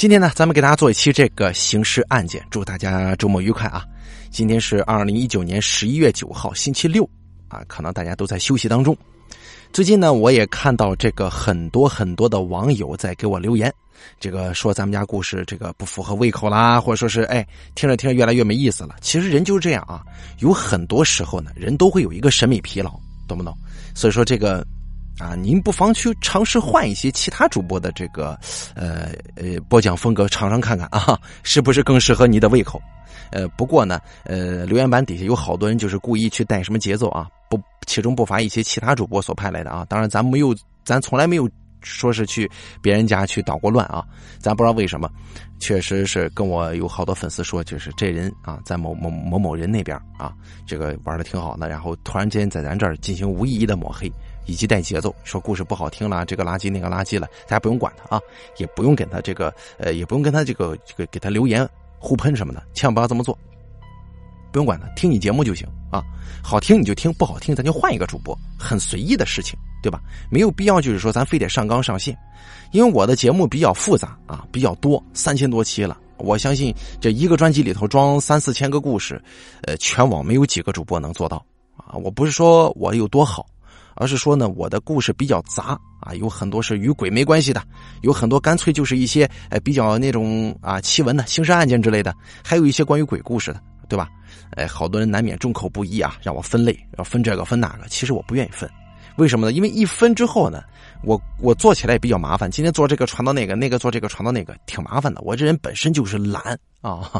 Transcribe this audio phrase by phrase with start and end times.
[0.00, 3.84] 今天呢，咱们给大家做一期这个刑事案件，祝大家周末愉快啊！
[4.30, 7.06] 今天是二零一九年十一月九号，星期六
[7.48, 8.96] 啊，可能大家都在休息当中。
[9.74, 13.70] 最近呢，我也看到这个很多很多的网友在给我留言，
[14.18, 18.96] 这个说咱们家故事这个不符合胃口啦，或者说是哎听着听着越来越没意思了。
[19.02, 20.02] 其实人就是这样啊，
[20.38, 22.98] 有很多时候呢，人都会有一个审美疲劳，
[23.28, 23.54] 懂不懂？
[23.94, 24.66] 所以说这个。
[25.18, 28.38] 啊，您不妨去尝试换一些其他主播的这个，
[28.74, 32.80] 呃呃播讲风格，尝尝看看啊，是不是更适合你的胃口？
[33.30, 39.84] 呃，不过呢，呃，留言板底下有好多人就是故意去带什么节奏啊，不，其中不乏一些其他主播所派来的啊。
[39.88, 40.54] 当然，咱没有，
[40.84, 41.48] 咱从来没有
[41.82, 42.50] 说是去
[42.82, 44.04] 别人家去捣过乱啊。
[44.38, 45.08] 咱不知道为什么，
[45.60, 50.34] 确实是跟我有好多粉丝说，就是这人啊，在某某某某人那边啊，
[50.66, 54.10] 这个玩的挺好的，然后突然间在咱这儿进行无意义的抹黑。
[54.46, 58.20] 以及带节奏，说故事不好听了，这个垃圾那个垃圾了，大家不用管他啊，
[58.56, 61.68] 也不用给他这个呃，也不用跟他这个这个给他留言
[62.00, 63.38] 互喷什么的，千万不要这么做。
[64.52, 66.02] 不用管他，听你节目就行啊，
[66.42, 70.00] 好听你就听，不好听咱就换一个主播，很随意的事情，对吧？
[70.30, 72.16] 没有必要就是说咱非得上纲上线，
[72.72, 79.22] 因为我的节目比较复杂啊，比较多，三千多期了，我相信这一个专辑里头装三四千个故事，
[79.62, 81.44] 呃，全网没有几个主播能做到
[81.76, 81.94] 啊。
[81.94, 83.46] 我不是说我有多好。
[83.96, 87.62] 而是说呢，我的故事比较杂啊，有很多是与鬼没关系的，
[88.00, 94.08] 有很多干脆就是一些呃比较那种啊奇闻的刑事案件之类的，还有一些关于鬼故事的，对吧？
[94.56, 98.68] 哎，好多人难免众口不一啊，让我分类，要分这个分那个，其实我不愿意分，
[99.16, 99.52] 为什么呢？
[99.52, 100.62] 因为一分之后呢，
[101.02, 105.20] 我我做起来也比较麻烦，今天做这个传到那个，那个做这个传到那个，挺麻烦的。
[105.22, 107.10] 我这人本身就是懒啊，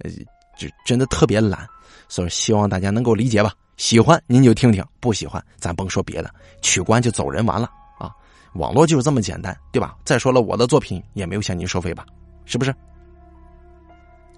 [0.00, 0.10] 呃，
[0.58, 1.66] 就真的特别懒，
[2.08, 3.52] 所以希望大家能够理解吧。
[3.76, 8.12] 喜欢您就听听，不喜欢咱甭说别的，取关就走人完了啊！
[8.54, 9.96] 网络就是这么简单，对吧？
[10.04, 12.04] 再说了，我的作品也没有向您收费吧？
[12.44, 12.74] 是不是？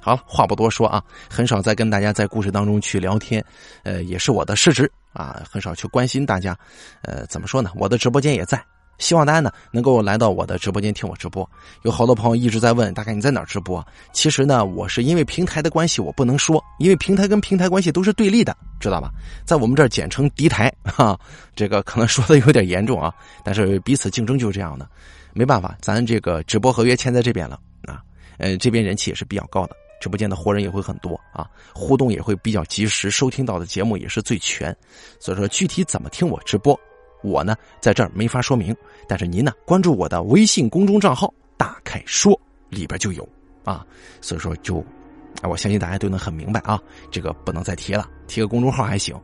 [0.02, 3.42] 好，话不多说啊，很少再跟大家在故事当中去聊天，
[3.84, 6.58] 呃，也是我的失职啊，很少去关心大家，
[7.02, 7.70] 呃，怎么说呢？
[7.76, 8.60] 我的直播间也在。
[8.98, 11.48] 希望大家呢能够来到我的直播间听我直播。
[11.82, 13.84] 有好多朋友一直在问，大概你在哪直播？
[14.12, 19.10] 其实呢，我是因为平台的关系，我不能说，因为平台跟平台关系都是对立的，知道吧？
[19.44, 21.18] 在我们这儿简称敌台，哈，
[21.56, 23.12] 这个可能说的有点严重啊，
[23.44, 24.88] 但是彼此竞争就是这样的，
[25.32, 27.58] 没办法，咱这个直播合约签在这边了
[27.88, 28.02] 啊，
[28.38, 34.76] 呃，这边人气也是比较高的，直播间的活人也会很多啊，互动也会比较及时，收听到的节目也是最全，
[35.20, 36.78] 所以说具体怎么听我直播？
[37.22, 38.76] 我呢，在这儿没法说明，
[39.06, 42.36] 但是您呢，关注我的微信公众账号“大凯说”，
[42.68, 43.22] 里边就有
[43.62, 43.86] 啊，
[44.20, 44.84] 所以说就，
[45.44, 46.82] 我相信大家都能很明白啊，
[47.12, 49.14] 这个不能再提了，提个公众号还行，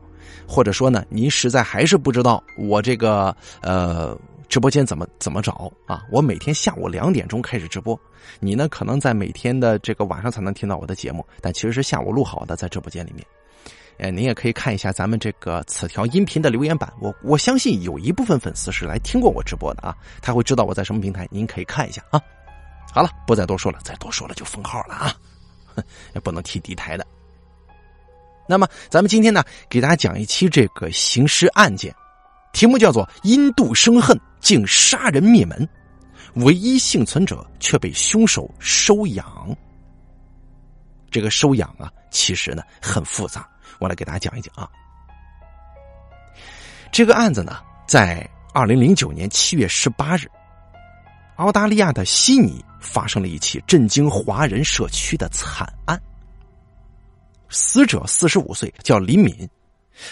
[0.47, 4.17] 或者说呢，您实在还是不知道我这个呃
[4.49, 7.99] 直播间怎么怎么找啊，我每天下午两点钟开始直播，
[8.41, 13.25] 你呢可能在每天的这个晚上才能听到我的节目，但其实是下午录好的在直播间里面。
[13.99, 22.21] 哎，您也可以看一下咱们这个此条音频的留言板，我我相信有一部分粉丝是来听过我直播的啊，他会知道我在什么平台，您可以看一下啊。
[22.93, 25.15] 好了，不再多说了，再多说了就封号了啊，
[26.15, 27.07] 也 不能提敌台的。
[28.49, 31.95] 那么，咱们今天呢，给大家讲一期这个刑事案件，
[32.53, 35.69] 题目叫做“因妒生恨，竟杀人灭门，
[36.35, 39.57] 唯一幸存者却被凶手收养”。
[41.11, 43.49] 这个收养啊，其实呢很复杂。
[43.79, 44.69] 我来给大家讲一讲啊，
[46.91, 50.27] 这个案子呢，在二零零九年七月十八日，
[51.37, 56.01] 澳大利亚的悉尼发生了一起震惊华人社区的惨案。
[57.49, 59.49] 死者四十五岁，叫林敏，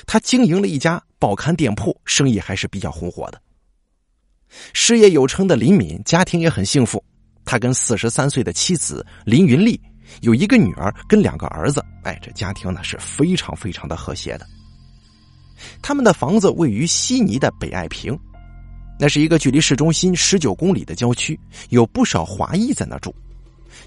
[0.06, 3.41] 他经营了一家报刊店铺，生意还是比较红火的。
[4.72, 7.02] 事业有成的林敏，家庭也很幸福，
[7.44, 9.80] 他跟四十三岁的妻子林云丽。
[10.20, 14.47] 有一个女儿跟两个儿子，哎，这家庭呢是非常非常的和谐的。
[15.82, 18.16] 他们的房子位于悉尼的北爱平，
[19.00, 21.39] 那是一个距离市中心十九公里的郊区，
[21.71, 23.12] 有不少华裔在那住，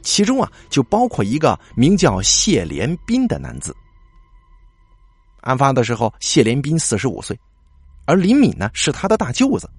[0.02, 3.74] 其中啊就包括一个名叫谢连斌的男子。
[5.42, 7.40] 案发的时候，谢连斌四十五岁，
[8.06, 9.70] 而林敏呢是他的大舅子，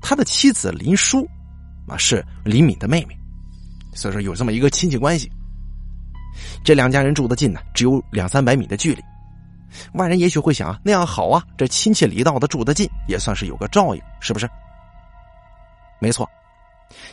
[0.00, 1.26] 他的妻子林淑
[1.86, 3.18] 啊是林敏的妹妹，
[3.94, 5.30] 所以说有这么一个亲戚关系。
[6.62, 9.02] 这两家人住的近呢，只有两三百米的距离。
[9.94, 14.48] 外人也许会想啊，那样好啊，这亲戚离道的住得近，也算是有个照应，是不是？
[16.00, 16.28] 没错。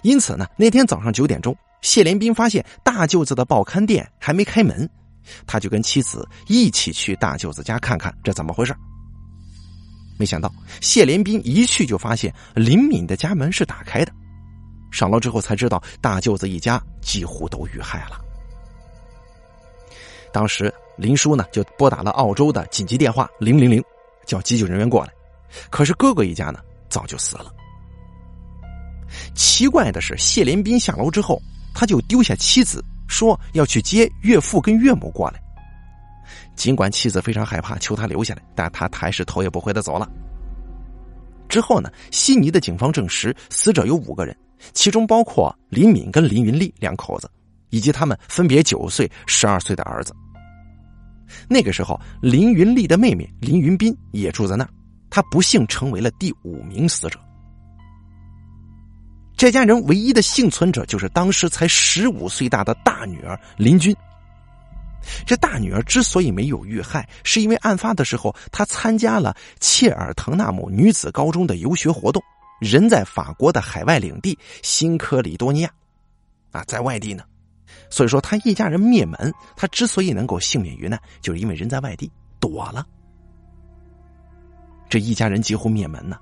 [0.03, 4.89] 因此呢，那天早上九点钟，谢连斌发现大舅子的报刊店还没开门，
[5.45, 8.75] 他就跟妻子一起去大舅子家看看这怎么回事。
[10.17, 14.11] 没想到谢连斌一去就发现林敏的家门是打开的，
[14.91, 18.19] 上楼之后才知道大舅子一家几乎都遇害了。
[20.31, 23.83] 当时林叔呢就拨打了澳洲的紧急电话零零零，
[24.25, 25.11] 叫急救人员过来。
[25.69, 27.53] 可是哥哥一家呢早就死了。
[29.33, 31.41] 奇怪的是，谢连斌下楼之后，
[31.73, 32.83] 他就丢下妻子，
[33.15, 35.41] 说要去接岳父跟岳母过来。
[36.53, 40.09] 尽管妻子非常害怕，求他留下来，但他还是头也不回的走了。
[41.47, 44.35] 之后呢，悉尼的警方证实，死者有五个人，
[44.73, 47.29] 其中包括林敏跟林云丽两口子，
[47.69, 50.13] 以及他们分别九岁、十二岁的儿子。
[51.47, 54.69] 那个时候，林云丽的妹妹林云斌也住在那儿，
[55.09, 57.19] 她不幸成为了第五名死者。
[59.37, 63.95] 这家人唯一的幸存者就是当时才十五岁大的大女儿林军。
[65.25, 72.23] 这大女儿之所以没有遇害，是因为案发的时候她参加了切尔滕纳姆女子高中的游学活动，
[72.59, 75.71] 人在法国的海外领地新科里多尼亚，
[76.51, 77.23] 啊，在外地呢。
[77.89, 82.09] 所以说，他一家人灭门，他之所以能够幸免于难，就是因为人在外地
[82.39, 82.85] 躲了。
[84.89, 86.17] 这一家人几乎灭门呢，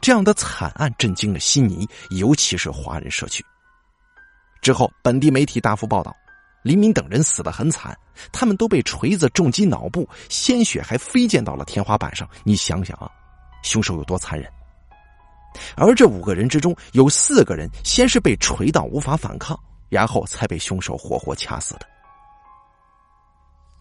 [0.00, 3.44] 这样的惨案震惊了悉尼，尤其是华人社区。
[4.60, 6.14] 之后，本地媒体大幅报道，
[6.62, 7.96] 黎明等人死得很惨，
[8.32, 12.28] 他们都被锤子重击脑部，鲜血还飞溅到了天花板上。
[12.44, 13.10] 你想想啊，
[13.62, 14.50] 凶手有多残忍？
[15.76, 19.58] 而这五个人之中，有四个人先是被锤到无法反抗。
[19.92, 21.86] 然后才被凶手活活掐死的。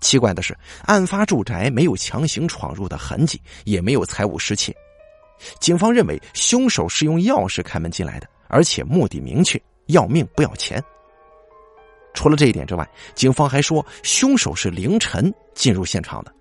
[0.01, 0.53] 奇怪的是，
[0.83, 4.75] 案发住宅没有强行闯入的痕迹，也没有财物失窃。
[5.59, 10.83] 警方认为凶手是用钥匙开门进来的，而且目的明确，要命不要钱。
[12.13, 16.33] 除了这一点之外，警方还说凶手是凌晨进入现场的，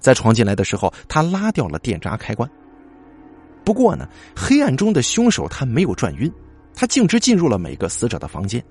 [0.00, 2.48] 在闯进来的时候，他拉掉了电闸开关。
[3.64, 6.32] 不过呢，黑暗中的凶手他没有转晕，
[6.74, 8.64] 他径直进入了每个死者的房间。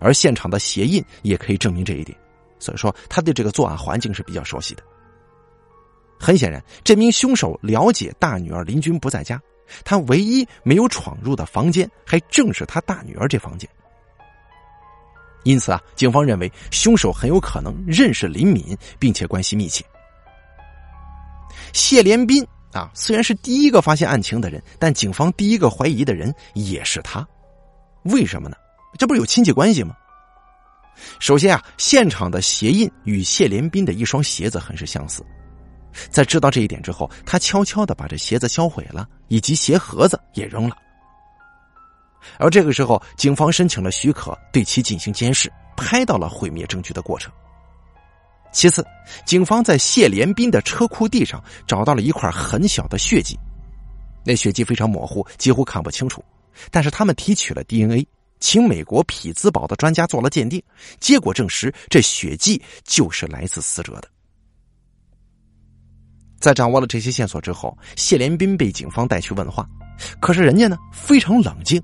[0.00, 2.16] 而现场的鞋印也可以证明这一点，
[2.58, 4.82] 所以说他对这个作案环境是比较熟悉的。
[6.18, 9.40] 很显然，这名凶手了解大女儿林军不在家，
[9.84, 13.68] 他唯一没有闯入的房间还正是他大女儿这房间。
[15.44, 19.84] 因此啊，警方认为凶手很有可能认识林敏，并且关系密切。
[21.72, 27.26] 谢连斌啊，虽然是第一个发现案情的人，但警方第一个怀疑的人也是他，
[28.02, 28.56] 为什么呢？
[28.98, 29.94] 这不是有亲戚关系吗？
[31.20, 35.24] 首先啊，现场的鞋印与谢连斌的一双鞋子很是相似。
[36.10, 40.76] 在知道这一点之后，他悄悄的把这鞋子销毁了，以及鞋盒子也扔了。
[42.38, 47.32] 而这个时候，警方申请了许可，对其进行监视，拍到了毁灭证据的过程。
[48.52, 48.84] 其次，
[49.24, 53.38] 警方在谢连斌的车库地上找到了一块很小的血迹，
[54.24, 56.24] 那血迹非常模糊，几乎看不清楚，
[56.70, 58.06] 但是他们提取了 DNA。
[58.40, 60.62] 请美国匹兹堡的专家做了鉴定，
[61.00, 64.08] 结果证实这血迹就是来自死者的。
[66.40, 69.68] 在掌握了这些线索之后，谢连斌被警方带去问话，
[70.20, 71.82] 可是人家呢非常冷静，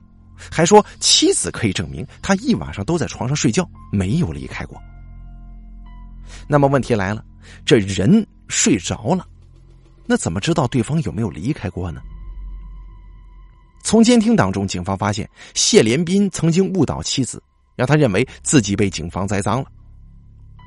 [0.51, 4.81] 还说妻子可以证明他一晚上都在床上睡觉，没有离开过。
[6.47, 7.25] 那么问题来了，
[7.65, 9.27] 这人睡着了，
[10.07, 12.01] 那怎么知道对方有没有离开过呢？
[13.83, 17.43] 从监听当中，警方发现谢连斌曾经误导妻子，
[17.77, 19.67] 让他认为自己被警方栽赃了。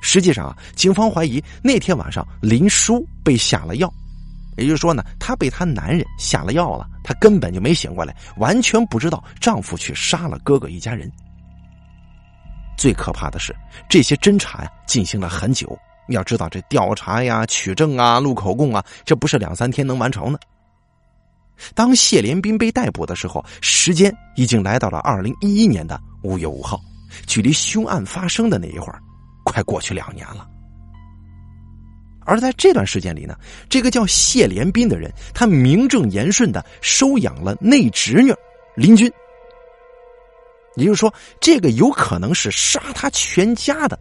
[0.01, 3.91] 实际上啊，警方怀疑那天晚上林叔被下了药，
[4.57, 11.11] 也就是说呢，她被她男人下了药了，她根本就没醒过来，完全不知道丈夫去杀了哥哥一家人。
[12.77, 13.55] 最可怕的是，
[13.89, 15.77] 这些侦查呀进行了很久，
[16.09, 20.39] 要知道这调查呀、取证啊、录口供啊，这不是两三天能完成的。
[21.73, 26.79] 当谢连斌被逮捕的时候，时间已经来到了二零一一年的五月五号，
[27.25, 29.01] 距离凶案发生的那一会儿，
[29.47, 30.47] 快过去两年了。
[32.25, 33.37] 而在这段时间里呢，
[33.69, 38.33] 这个叫谢连斌的人，他名正言顺的收养了内侄女
[38.75, 39.09] 林军，
[40.75, 43.97] 也就是说，这个有可能是杀他全家的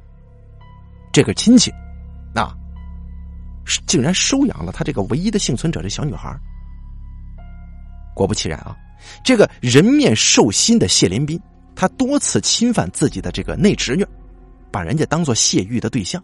[1.13, 1.71] 这个亲戚，
[2.35, 2.53] 啊，
[3.87, 6.37] 竟然收养了他这个唯一的幸存者这小女孩。
[8.13, 8.77] 果不其然啊，
[9.23, 11.41] 这个人面兽心的谢连斌，
[11.77, 14.05] 他多次侵犯自己的这个内侄女，
[14.71, 16.23] 把人家当做泄欲的对象。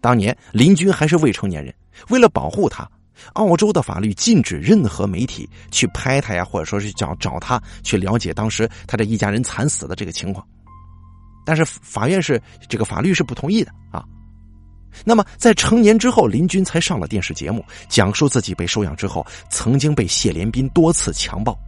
[0.00, 1.74] 当年林军还是未成年人，
[2.08, 2.88] 为了保护他，
[3.32, 10.46] 澳洲的法律禁止任何媒体去拍他呀，或者说是找找他去了解当时他这一家人惨死的这个情况。
[11.44, 14.04] 但是法院是这个法律是不同意的啊。
[15.04, 21.58] 那么，在成年之后，林军才上了电视节目，讲述自己被收养之后，曾经被谢连斌多次强暴。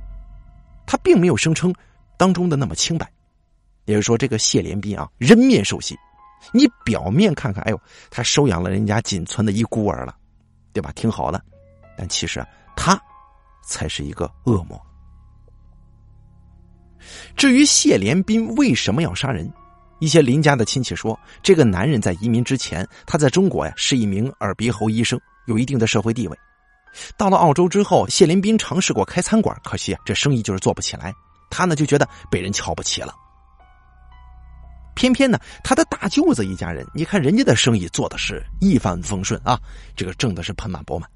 [0.86, 1.72] 他并没有声称
[2.16, 3.10] 当中的那么清白。
[3.90, 5.96] 也就是说，这个谢连斌啊，人面兽心。
[6.52, 10.14] 你表面看看，哎呦，他收养了人家仅存的一孤儿了，
[10.72, 10.90] 对吧？
[10.94, 11.42] 挺好的。
[11.98, 12.98] 但其实啊，他
[13.62, 14.80] 才是一个恶魔。
[17.36, 19.52] 至于谢连斌为什么要杀人，
[19.98, 26.38] 一些邻家的亲戚说，这个男人在移民之前，他在中国呀是一名耳鼻喉医生，有一定的社会地位。
[27.18, 31.12] 到了澳洲之后，谢连斌尝试过开餐馆，可惜啊，这生意就是做不起来。
[31.50, 33.14] 他呢就觉得被人瞧不起了。
[35.00, 39.58] 偏偏呢，他的大舅子一家人，你看人家的生意做的是一帆风顺啊，
[39.96, 41.08] 这个挣的是盆满钵满。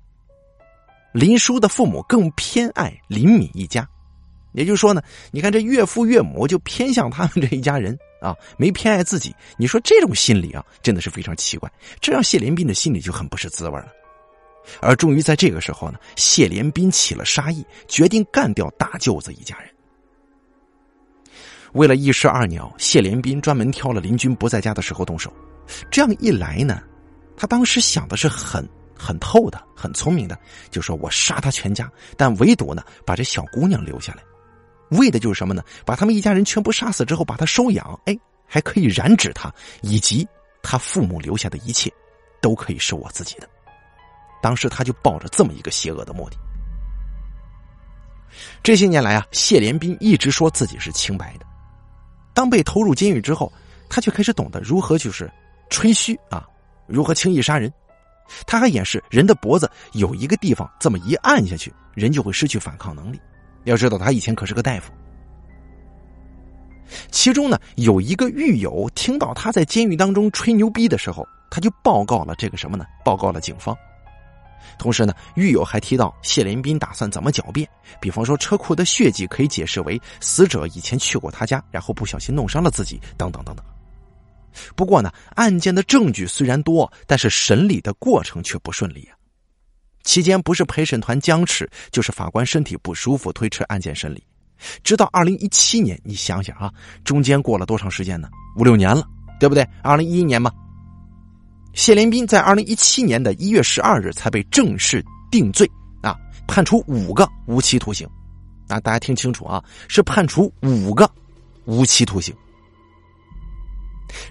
[1.12, 3.86] 林叔的父母更偏爱林敏一家，
[4.54, 9.36] 也就是说呢，你看这岳父岳母就偏向他们这一家人啊，没偏爱自己。
[9.58, 13.88] 你说这种心理啊，真的是非常奇怪，这让谢连斌的心里就很不是滋味了。
[14.80, 19.68] 而终于在这个时候呢，谢连斌起了杀意，决定干掉大舅子一家人。
[21.74, 25.32] 为了一石二鸟，谢连斌专门挑了林军不在家的时候动手。
[25.90, 26.82] 这样一来呢，
[27.36, 28.66] 他当时想的是很
[28.96, 30.38] 很透的，很聪明的，
[30.70, 34.22] 就说我杀他全家，但唯独呢把这小姑娘留下来，
[34.96, 35.64] 为的就是什么呢？
[35.84, 38.16] 把他们一家人全部杀死之后，把他收养，哎，
[38.46, 39.52] 还可以染指他，
[39.82, 40.26] 以及
[40.62, 41.92] 他父母留下的一切，
[42.40, 43.48] 都可以是我自己的。
[44.40, 46.36] 当时他就抱着这么一个邪恶的目的。
[48.62, 51.46] 这些年来啊，谢连斌一直说自己是清白的。
[52.34, 53.50] 当被投入监狱之后，
[53.88, 55.30] 他却开始懂得如何就是
[55.70, 56.46] 吹嘘啊，
[56.86, 57.72] 如何轻易杀人。
[58.46, 63.20] 他还演示人的脖子有一个地方这么一按下去，人就会失去反抗能力。
[63.64, 64.92] 要知道他以前可是个大夫。
[67.10, 72.84] 其中呢，有一个狱友听到他在监狱当中吹牛逼的时候，他就报告了这个什么呢？
[73.04, 73.76] 报告了警方。
[74.78, 77.68] 同时呢，狱友还提到谢连斌打算怎么狡辩，
[78.00, 83.64] 比方说车库的血迹可以解释为死者以前去过他家，然后不小心弄伤了自己，等等等等。
[84.76, 89.18] 不过呢，案件的证据虽然多，但是审理的过程却不顺利啊。
[90.04, 94.22] 期间不是陪审团僵持，就是法官身体不舒服推迟案件审理，
[94.82, 96.72] 直到二零一七年，你想想啊，
[97.04, 98.28] 中间过了多长时间呢？
[98.56, 99.02] 五六年了，
[99.40, 99.66] 对不对？
[99.82, 100.52] 二零一一年嘛。
[101.74, 105.68] 谢连斌在二零一七年的一月十二日才被正式定罪，
[106.02, 106.16] 啊，
[106.46, 108.08] 判处五个无期徒刑，
[108.68, 111.10] 啊，大家听清楚啊，是判处五个
[111.64, 112.32] 无期徒刑。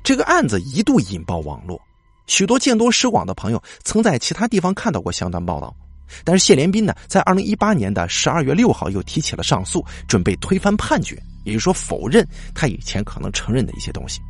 [0.01, 1.79] 这个案子一度引爆网络，
[2.27, 5.75] 许多见多识广的朋友曾在其他地方看到过相关报道，
[6.23, 14.21] 但是谢连斌呢，在二零一八年的十二月六号又提起了上诉，准备推翻判决，也就是说否认他以前可能承认的一些东西。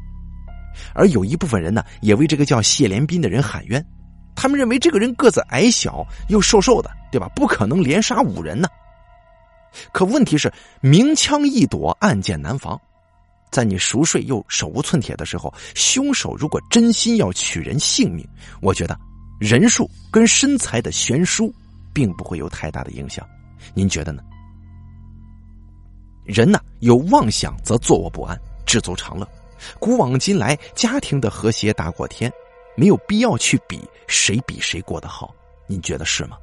[0.93, 3.85] 而有一部分人呢，也为这个叫谢连斌的人喊冤，
[4.35, 7.29] 他们认为这个人个子矮小又瘦瘦的，对吧？
[7.35, 8.67] 不可能连杀五人呢。
[9.91, 10.51] 可问题是，
[10.81, 12.79] 明枪易躲，暗箭难防，
[13.51, 18.27] 在你熟睡又手无寸铁的时候，凶手如果真心要取人性命，
[18.61, 18.95] 我觉得
[19.39, 21.53] 人数跟身材的悬殊
[21.91, 23.27] 并不会有太大的影响。
[23.73, 24.21] 您觉得呢？
[26.23, 29.27] 人呢，有妄想则坐卧不安，知足常乐。
[29.79, 32.31] 古往今来，家庭的和谐大过天，
[32.75, 35.33] 没有必要去比谁比谁过得好，
[35.67, 36.37] 您觉得是吗？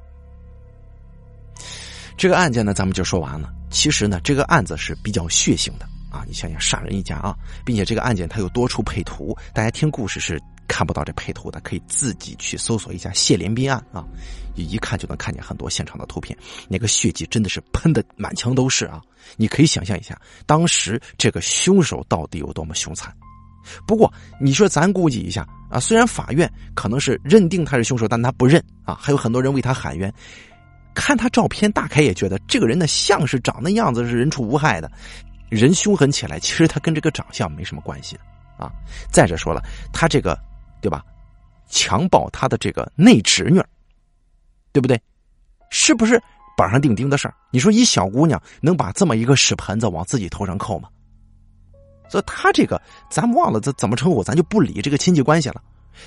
[2.17, 3.51] 这个案件呢，咱们就说完了。
[3.71, 6.25] 其实呢，这个案子是比较血腥的啊！
[6.27, 10.41] 你想想，杀人一家啊，并且这个案件它有多处配图，大家听故事是
[10.71, 14.05] 看不到这配图的，可以自己去搜索一下谢连斌案啊，
[14.55, 19.03] 一看就能看见很多现场的图片，那个血迹真的是喷的满墙都是啊！
[19.37, 23.13] 你可以想象一下，当时这个凶手到底有多么凶残。
[23.85, 24.11] 不过，
[24.41, 30.13] 你说咱估计一下啊，虽然法院可能是认定他是凶手，但他不认啊，还有很多人为他喊冤。
[30.95, 34.91] 看他照片，大概也觉得这个人的，像是长那样子是人畜无害的，
[35.49, 38.73] 人凶狠起来，其实他跟这个长相没什么关系的啊。
[39.13, 39.63] 再者说了，
[39.93, 40.37] 他这个
[40.81, 41.05] 对吧，
[41.69, 43.63] 强暴他的这个内侄女，
[44.73, 45.01] 对不对？
[45.71, 46.21] 是不是
[46.57, 47.35] 板上钉钉的事儿？
[47.51, 50.89] 你说一小姑娘能把这么一个屎盆子往自己头上扣吗？
[52.09, 55.63] 所以他这个，咱忘了怎怎么称呼，咱就不理这个亲戚关系了。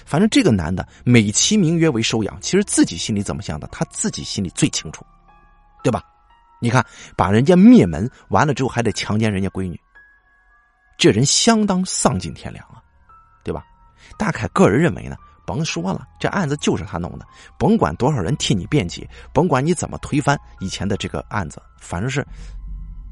[0.06, 5.06] 反正这个男的美其名曰为收养，其实自己心里怎么想的，他自己心里最清楚，
[5.84, 6.04] 对吧？
[6.60, 9.80] 你看，把人家灭门完了之后，还得强奸人家闺女，
[10.98, 12.82] 这人相当丧尽天良啊，
[13.44, 13.66] 对吧？
[14.18, 15.16] 大凯个人认为呢，
[15.46, 17.26] 甭说了，这案子就是他弄的，
[17.58, 22.26] 甭管多少人替你辩解，甭管你怎么推翻以前的这个案子，反正是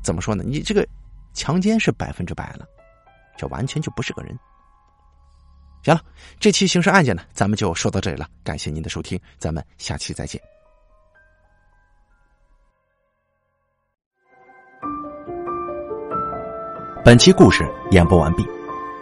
[0.04, 0.44] 怎么说呢？
[0.46, 0.88] 你这个
[1.34, 2.66] 强奸是百分之百了，
[3.38, 4.38] 这完全就不是个人。
[5.84, 6.02] 行了，
[6.40, 8.28] 这期刑事案件呢，咱们就说到这里了。
[8.44, 10.40] 感谢您的收听，咱们下期再见。
[17.04, 18.61] 本期故事演播完毕。